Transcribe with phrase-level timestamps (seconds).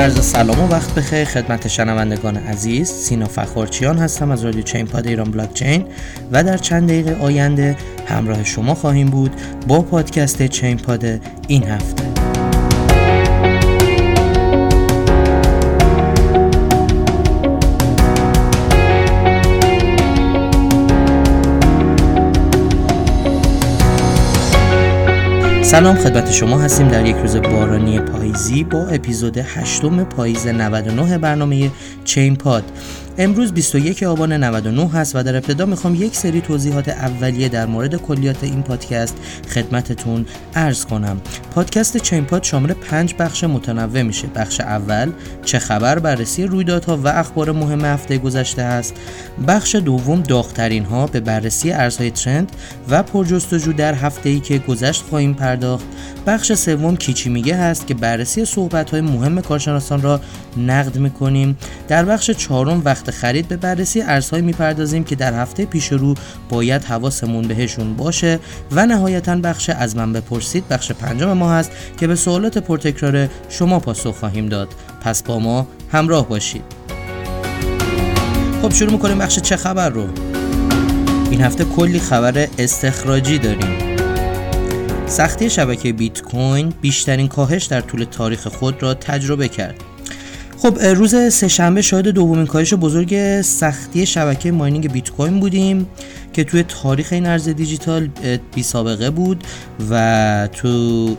[0.00, 1.24] عرض سلام و وقت بخیر.
[1.24, 5.84] خدمت شنوندگان عزیز سینا فخورچیان هستم از رادیو چین پاد ایران بلاک چین
[6.32, 9.30] و در چند دقیقه آینده همراه شما خواهیم بود
[9.68, 11.04] با پادکست چین پاد
[11.48, 12.29] این هفته.
[25.70, 31.70] سلام خدمت شما هستیم در یک روز بارانی پاییزی با اپیزود هشتم پاییز 99 برنامه
[32.04, 32.64] چین پاد.
[33.22, 37.94] امروز 21 آبان 99 هست و در ابتدا می‌خوام یک سری توضیحات اولیه در مورد
[37.94, 39.16] کلیات این پادکست
[39.54, 41.20] خدمتتون ارز کنم.
[41.54, 44.26] پادکست چین پاد شامل پنج بخش متنوع میشه.
[44.26, 45.10] بخش اول
[45.44, 48.94] چه خبر بررسی رویدادها و اخبار مهم هفته گذشته است.
[49.48, 52.52] بخش دوم داغترین ها به بررسی ارزهای ترند
[52.88, 55.84] و پرجستجو در هفته ای که گذشت خواهیم پرداخت.
[56.26, 60.20] بخش سوم کیچی میگه هست که بررسی صحبت های مهم کارشناسان را
[60.56, 61.58] نقد می‌کنیم.
[61.88, 66.14] در بخش چهارم وقت خرید به بررسی ارزهایی می‌پردازیم که در هفته پیش رو
[66.48, 68.38] باید حواسمون بهشون باشه
[68.72, 73.80] و نهایتا بخش از من بپرسید بخش پنجم ما هست که به سوالات پرتکرار شما
[73.80, 74.68] پاسخ خواهیم داد.
[75.00, 76.62] پس با ما همراه باشید.
[78.62, 80.06] خب شروع می‌کنیم بخش چه خبر رو.
[81.30, 83.96] این هفته کلی خبر استخراجی داریم.
[85.06, 89.74] سختی شبکه بیت کوین بیشترین کاهش در طول تاریخ خود را تجربه کرد.
[90.62, 95.86] خب روز سهشنبه شاهد دومین کاهش بزرگ سختی شبکه ماینینگ بیت کوین بودیم
[96.32, 98.08] که توی تاریخ این ارز دیجیتال
[98.54, 99.44] بی سابقه بود
[99.90, 100.68] و تو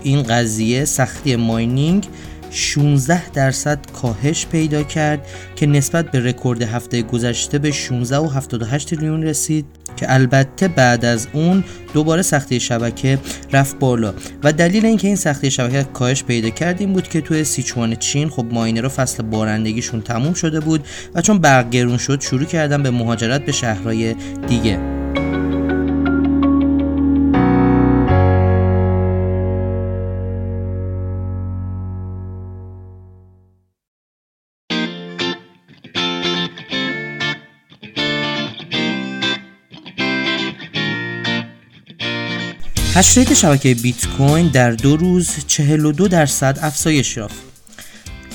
[0.04, 2.08] این قضیه سختی ماینینگ
[2.52, 8.90] 16 درصد کاهش پیدا کرد که نسبت به رکورد هفته گذشته به 16 و 78
[8.90, 9.66] تریلیون رسید.
[10.02, 11.64] که البته بعد از اون
[11.94, 13.20] دوباره سختی شبکه
[13.54, 14.14] رفت بالا.
[14.44, 18.30] و دلیل اینکه این سختی شبکه کاهش پیدا کرد این بود که توی سیچوان چین
[18.30, 22.92] خب رو فصل بارندگیشون تموم شده بود و چون برق گرون شد شروع کردن به
[22.92, 24.16] مهاجرت به شهرهای
[24.48, 25.01] دیگه.
[42.94, 47.36] hashrate شبکه بیت کوین در دو روز 42 درصد افزایش یافت.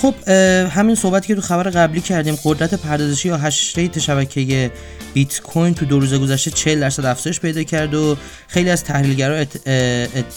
[0.03, 0.29] خب
[0.69, 4.71] همین صحبتی که تو خبر قبلی کردیم قدرت پردازشی یا hashrate شبکه
[5.15, 8.17] بیت کوین تو دو روز گذشته 40 درصد افزایش پیدا کرد و
[8.49, 9.45] خیلی از تحلیلگرا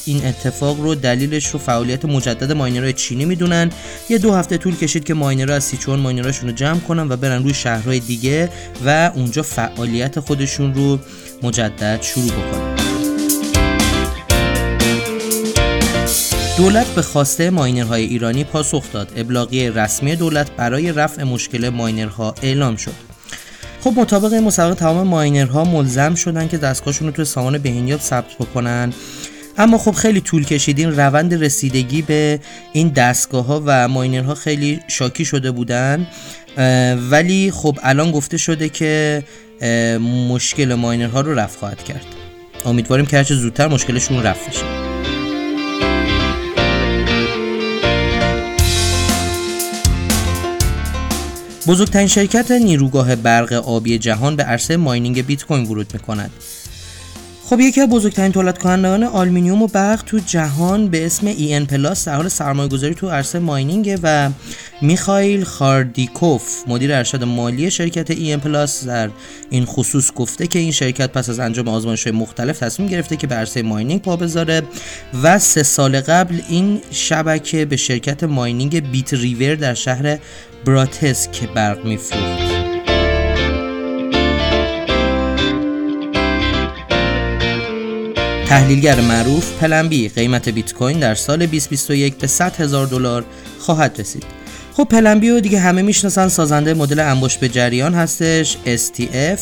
[0.06, 3.72] این اتفاق رو دلیلش رو فعالیت مجدد ماینرهای چینی می‌دونن.
[4.09, 7.44] یه دو هفته طول کشید که ماینرها از سیچوان ماینرهاشون رو جمع کنن و برن
[7.44, 8.50] روی شهرهای دیگه
[8.85, 11.00] و اونجا فعالیت خودشون رو
[11.44, 12.69] مجدد شروع بکنن.
[16.59, 19.12] دولت به خواسته ماینرهای ایرانی پاسخ داد.
[19.16, 22.94] ابلاغی رسمی دولت برای رفع مشکل ماینرها اعلام شد.
[23.81, 28.36] خب مطابق این مسابقه تمام ماینرها ملزم شدن که دستگاهشون رو توی سامان بهینیاب ثبت
[28.40, 28.94] بکنن.
[29.58, 32.40] اما خب خیلی طول کشید این روند رسیدگی به
[32.74, 36.08] این دستگاه ها و ماینرها خیلی شاکی شده بودن.
[37.09, 39.24] ولی خب الان گفته شده که
[40.30, 42.06] مشکل ماینرها رو رفع خواهد کرد.
[42.66, 44.78] امیدواریم که هرچه زودتر مشکلشون رفع بشه.
[51.69, 56.31] بزرگترین شرکت نیروگاه برق آبی جهان به عرصه mining بیت کوین ورود می‌کند.
[57.50, 62.08] خب یکی از بزرگترین تولید کنندگان آلومینیوم و برق تو جهان به اسم EN Plus
[62.08, 64.30] در حال سرمایه گذاری تو عرصه mining و
[64.82, 69.09] میخائیل خاردیکوف مدیر ارشد مالی شرکت EN Plus در
[69.50, 73.36] این خصوص گفته که این شرکت پس از انجام آزمایش مختلف تصمیم گرفته که به
[73.36, 74.62] عرصه mining پا بذاره
[75.24, 80.18] و سه سال قبل این شبکه به شرکت mining BitRiver در شهر
[80.66, 82.49] براتسک برق میفروخت.
[88.49, 93.25] تحلیلگر معروف PlanB قیمت بیت کوین در سال 2021 به 100 هزار دلار
[93.59, 94.23] خواهد رسید.
[94.73, 99.40] خب پلنبی رو دیگه همه می‌شناسن سازنده مدل انباشت به جریان هستش STF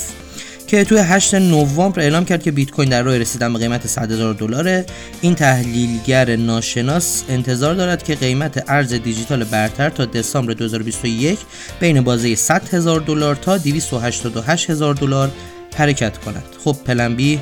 [0.67, 4.11] که توی 8 نوامبر اعلام کرد که بیت کوین در راه رسیدن به قیمت 100
[4.11, 4.85] هزار دلاره
[5.21, 11.39] این تحلیلگر ناشناس انتظار دارد که قیمت ارز دیجیتال برتر تا دسامبر 2021
[11.79, 15.31] بین بازه 100 هزار دلار تا 288 هزار دلار
[15.75, 17.39] حرکت کند خب پلنبی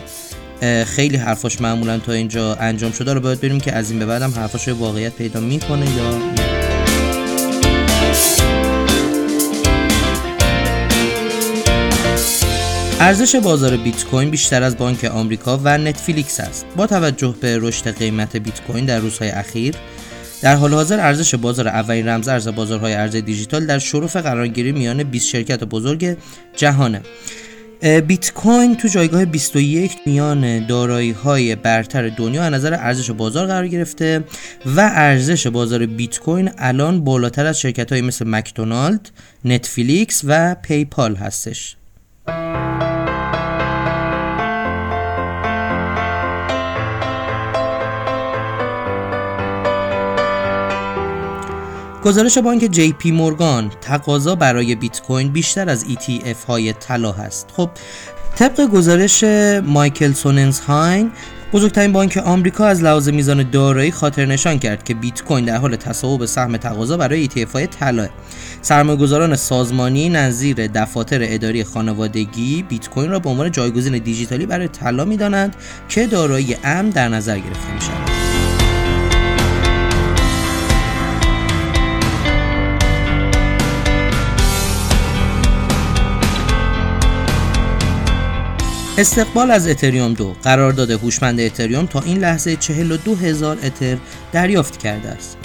[0.86, 4.32] خیلی حرفاش معمولا تا اینجا انجام شده رو باید بریم که از این به بعدم
[4.32, 6.36] حرفاش واقعیت پیدا می‌کنه یا
[13.00, 16.66] ارزش بازار بیت کوین بیشتر از بانک آمریکا و نتفلیکس است.
[16.76, 19.76] با توجه به رشد قیمت بیت کوین در روزهای اخیر،
[20.42, 25.04] در حال حاضر ارزش بازار اولین رمز ارز بازارهای ارز دیجیتال در شرف قرارگیری میان
[25.04, 26.18] 20 شرکت بزرگ
[26.56, 27.02] جهانه.
[27.86, 33.68] بیت کوین تو جایگاه 21 میان دارایی های برتر دنیا از نظر ارزش بازار قرار
[33.68, 34.24] گرفته
[34.66, 39.10] و ارزش بازار بیت کوین الان بالاتر از شرکت های مثل مکدونالد،
[39.46, 41.76] نتفلیکس و پیپال هستش.
[52.06, 57.48] گزارش بانک جی پی مورگان تقاضا برای بیت کوین بیشتر از ETF های طلا هست.
[57.56, 57.70] خب
[58.36, 59.24] طبق گزارش
[59.64, 61.12] مایکل سوننزهاین
[61.54, 65.76] بزرگترین بانک آمریکا از لحاظ میزان دارایی خاطر نشان کرد که بیت کوین در حال
[65.76, 68.10] تصاحب سهم تقاضا برای ETF های طلا
[68.62, 75.06] سرمایه‌گذاران سازمانی نظیر دفاتر اداری خانوادگی بیت کوین را به عنوان جایگزین دیجیتالی برای طلا
[75.06, 75.56] می‌دانند
[75.90, 78.25] که دارایی امن در نظر گرفته می
[88.98, 90.36] استقبال از اتریوم دو.
[90.44, 93.98] قرارداد هوشمند اتریوم تا این لحظه 42 هزار اتر
[94.32, 95.38] دریافت کرده است.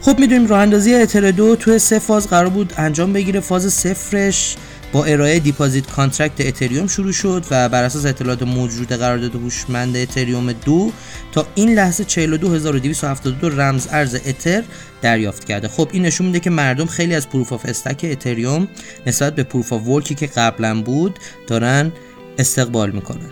[0.00, 3.40] خب می‌دونیم راه اندازی اتر دو توی سه فاز قرار بود انجام بگیره.
[3.40, 4.56] فاز صفرش
[4.92, 10.52] با ارائه deposit contract اتریوم شروع شد و بر اساس اطلاعات موجود قرارداد هوشمند اتریوم
[10.52, 10.92] دو
[11.32, 14.62] تا این لحظه 42272 رمز ارز اتر
[15.02, 15.68] دریافت کرده.
[15.68, 18.68] خب این نشون میده که مردم خیلی از proof of stake اتریوم
[19.06, 21.92] نسبت به proof of work ی که قبلا بود دارن
[22.38, 23.30] استقبال می‌کنن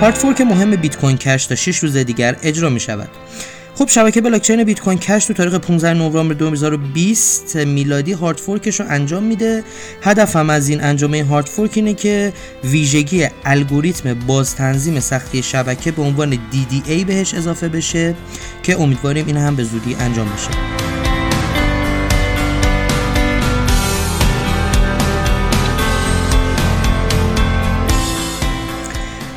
[0.00, 3.08] hard fork مهم بیت کوین کش تا 6 روز دیگر اجرا می شود.
[3.78, 8.80] خب شبکه بلاکچین بیت کوین کش تو تاریخ 15 نوامبر 2020 میلادی hard fork ش
[8.80, 9.64] رو انجام میده.
[10.02, 12.32] هدفم از این انجام این hard fork اینه که
[12.64, 18.14] ویژگی الگوریتم باز تنظیم سختی شبکه به عنوان DAA بهش اضافه بشه
[18.62, 20.87] که امیدواریم این هم به زودی انجام بشه.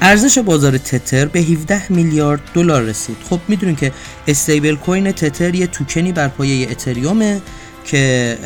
[0.02, 3.18] ارزش بازار تتر به 17 میلیارد دلار رسید.
[3.30, 3.92] خب می‌دونین که
[4.28, 7.42] استیبل کوین تتر یه توکنی بر پایه اتریومه
[7.86, 8.38] که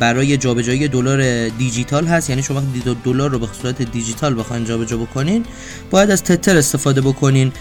[0.00, 2.30] برای جابجایی دلار دیجیتال هست.
[2.30, 5.44] یعنی شما وقتی دلار رو به صورت دیجیتال بخواین جابجا بکنین
[5.90, 7.52] باید از تتر استفاده بکنین.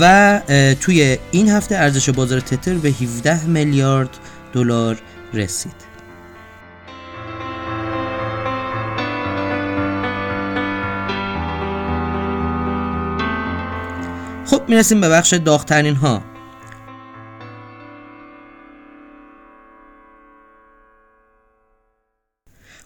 [0.00, 0.40] و
[0.80, 4.10] توی این هفته ارزش بازار تتر به 17 میلیارد
[4.52, 4.98] دلار
[5.34, 5.89] رسید.
[14.50, 16.22] خب می‌رسیم به بخش داغترین ها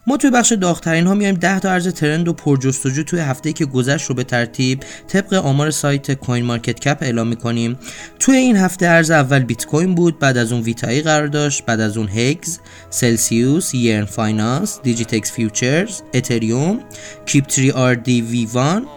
[0.07, 3.65] ما توی بخش داغترین ها میایم 10 تا ارز trend و پرجستجو توی هفته که
[3.65, 7.79] گذشت رو به ترتیب طبق آمار سایت CoinMarketCap اعلام می‌کنیم.
[8.19, 11.79] توی این هفته ارز اول بیت کوین بود بعد از اون ویتایی قرار داشت بعد
[11.79, 12.59] از اون HEX
[12.89, 16.79] Celsius yearn.finance Digitex Futures اتریوم
[17.25, 18.87] کیپ تری آر دی وی وان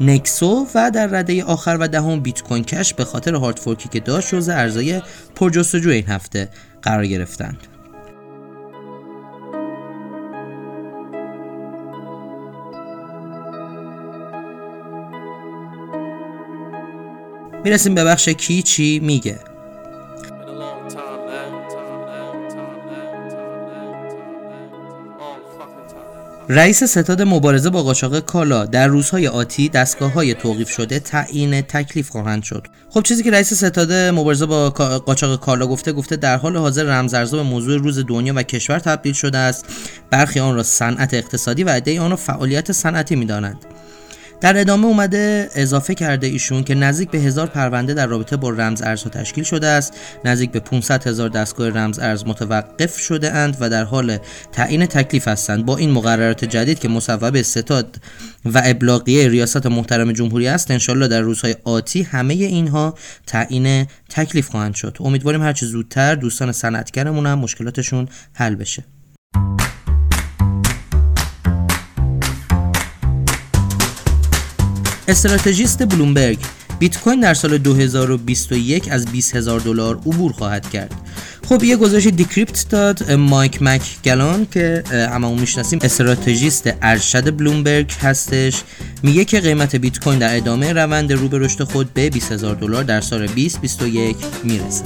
[0.00, 4.00] نکسو و در رده آخر و دهم بیت کوین کش به خاطر هارد فورکی که
[4.00, 5.02] داشت جزء ارزهای
[5.34, 6.48] پرجستجو این هفته
[6.82, 7.56] قرار گرفتند.
[17.64, 19.53] می‌رسیم به بخش کی چی میگه
[26.48, 32.08] رئیس ستاد مبارزه با قاچاق کالا در روزهای آتی دستگاه های توقیف شده تعیین تکلیف
[32.08, 32.66] خواهند شد.
[32.90, 34.70] خب چیزی که رئیس ستاد مبارزه با
[35.06, 39.12] قاچاق کالا گفته گفته در حال حاضر رمزارزها به موضوع روز دنیا و کشور تبدیل
[39.12, 39.64] شده است.
[40.10, 43.64] برخی آن را صنعت اقتصادی و عدهای آن را فعالیت صنعتی می‌دانند
[44.40, 48.82] در ادامه اومده اضافه کرده ایشون که نزدیک به هزار پرونده در رابطه با رمز
[48.82, 49.92] ارزها تشکیل شده است.
[50.24, 54.18] نزدیک به 500 هزار دستگاه رمز ارز متوقف شده اند و در حال
[54.52, 55.66] تعیین تکلیف هستند.
[55.66, 57.96] با این مقررات جدید که مصوب ستاد
[58.44, 62.94] و ابلاغیه ریاست محترم جمهوری است انشالله در روزهای آتی همه اینها
[63.26, 64.96] تعیین تکلیف خواهند شد.
[65.00, 68.84] امیدواریم هرچه زودتر دوستان صنعتگرمون هم مشکلاتشون حل بشه.
[75.08, 76.38] استراتژیست بلومبرگ
[76.78, 80.92] بیت کوین در سال 2021 از 20 هزار دلار عبور خواهد کرد.
[81.48, 88.62] خب یه گزارش Decrypt داد مایک مک گلون که هممون می‌شناسیم استراتژیست ارشد بلومبرگ هستش.
[89.02, 92.54] میگه که قیمت بیت کوین در ادامه روند رو به رشد خود به 20 هزار
[92.54, 94.84] دلار در سال 2021 می‌رسه.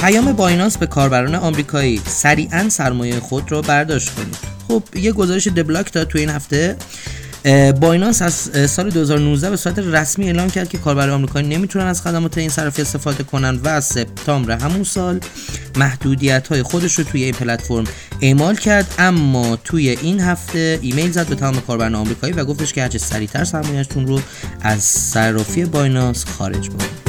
[0.00, 4.55] پیام بایننس به کاربران آمریکایی سریعا سرمایه خود را برداشت کنید.
[4.68, 6.76] خب یه گزارش The Block داد تو این هفته.
[7.80, 12.38] بایننس از سال 2019 به صورت رسمی اعلام کرد که کاربران آمریکایی نمی‌تونن از خدمات
[12.38, 15.20] این صرافی استفاده کنن و از سپتامبر همون سال
[15.76, 17.84] محدودیت های خودش رو توی این پلتفرم
[18.20, 18.94] اعمال کرد.
[18.98, 23.44] اما توی این هفته ایمیل زد به تمام کاربران آمریکایی و گفتش که هرچه سریعتر
[23.44, 24.20] سرمایه‌تون رو
[24.60, 27.06] از صرافی بایننس خارج بکنید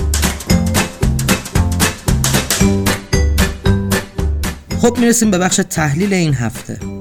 [4.81, 6.96] خب می‌رسیم به بخش تحلیل این هفته.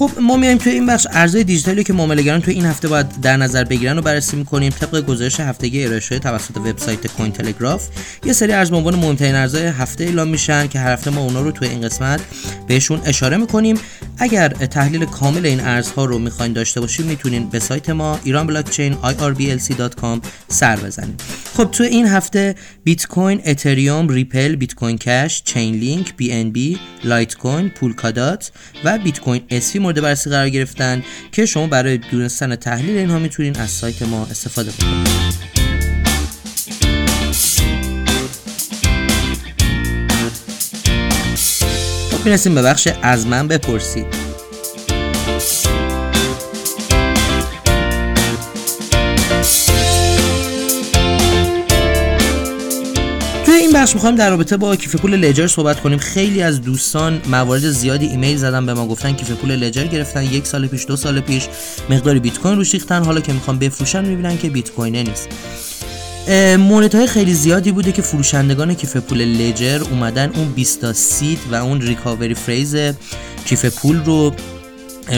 [0.00, 3.36] خب ما میایم توی این بخش ارزهای دیجیتالی که معاملهگران توی این هفته باید در
[3.36, 4.72] نظر بگیرن و بررسی می‌کنیم.
[4.72, 7.88] طبق گزارش هفتگی ارائه شده توسط وبسایت کوین تلگراف
[8.24, 11.52] یه سری ارز عنوان مهمترین ارزهای هفته اعلام میشن که هر هفته ما اونا رو
[11.52, 12.20] توی این قسمت
[12.68, 13.76] بهشون اشاره می‌کنیم.
[14.18, 18.94] اگر تحلیل کامل این ارزها رو می‌خواین داشته باشید می‌تونین به سایت ما ایران بلاکچین
[18.94, 21.22] irblc.com سر بزنید
[21.54, 22.54] خب تو این هفته
[22.84, 28.52] بیت کوین اتریوم ریپل بیت کوین کش Chainlink BNB لایت کوین پولکادات
[28.84, 33.56] و بیت کوین SV مورد بررسی قرار گرفتن که شما برای دونستن تحلیل اینها می‌تونین
[33.56, 35.08] از سایت ما استفاده کنید.
[42.24, 44.29] می‌رسیم به بخش از من بپرسید.
[53.80, 55.98] بخش می‌خوایم در رابطه با کیف پول لجر صحبت کنیم.
[55.98, 60.22] خیلی از دوستان موارد زیادی ایمیل زدن به ما گفتن کیف پول لجر گرفتن.
[60.22, 61.48] یک سال پیش دو سال پیش
[61.90, 65.28] مقداری بیت کوین روش ریختن حالا که می‌خوام بفروشن می‌بینن که بیت کوینه نیست.
[66.58, 71.54] مورد های خیلی زیادی بوده که فروشندگان کیف پول لجر اومدن اون 20 سید و
[71.54, 72.76] اون ریکاوری فریز
[73.44, 74.34] کیف پول رو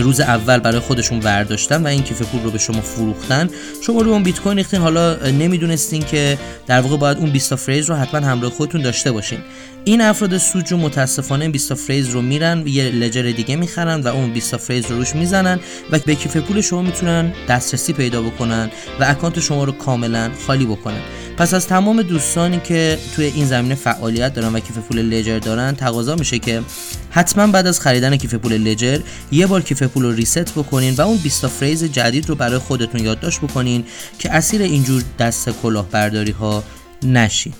[0.00, 3.50] روز اول برای خودشون برداشتن و این کیف پول رو به شما فروختن
[3.86, 4.80] شما رو اون بیت کوین ریختین.
[4.80, 9.38] حالا نمی‌دونستین که در واقع باید اون 20 phrase رو حتما همراه خودتون داشته باشین.
[9.84, 14.56] این افراد سودجو متاسفانه 20 phrase رو میرن یه Ledger دیگه می‌خرن و اون 20
[14.56, 18.70] phrase رو روش می‌زنن و به کیف پول شما می‌تونن دسترسی پیدا بکنن
[19.00, 21.00] و اکانت شما رو کاملا خالی بکنن.
[21.42, 25.74] پس از تمام دوستانی که توی این زمینه فعالیت دارن و کیف پول Ledger دارن
[25.74, 26.62] تقاضا میشه که
[27.10, 28.98] حتما بعد از خریدن کیف پول Ledger
[29.32, 33.04] یه بار کیف پول رو reset بکنین و اون 20 phrase جدید رو برای خودتون
[33.04, 33.84] یادداشت بکنین
[34.18, 36.64] که اسیر اینجور دست کلاهبرداری ها
[37.02, 37.52] نشین.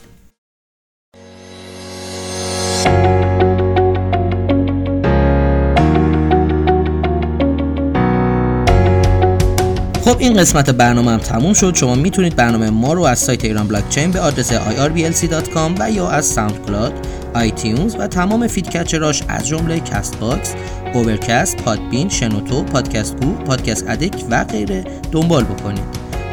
[10.13, 11.75] خب این قسمت برنامه هم تموم شد.
[11.75, 16.25] شما می‌تونید برنامه ما رو از سایت ایران بلاکچین به آدرس irblc.com و یا از
[16.27, 16.93] SoundCloud
[17.35, 20.55] iTunes و تمام podcatcher اش از جمله Castbox،
[20.95, 25.85] Overcast، Podbean، شنوتو، پادکست گو، Podcast Addict و غیره دنبال بکنید.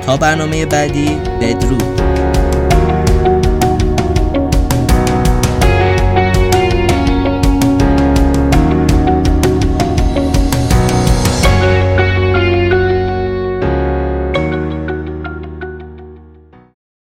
[0.06, 1.10] تا برنامه بعدی
[1.42, 2.19] بدرود.